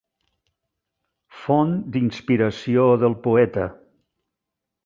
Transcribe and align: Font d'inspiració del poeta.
Font 1.41 1.75
d'inspiració 1.97 2.89
del 3.05 3.19
poeta. 3.29 3.71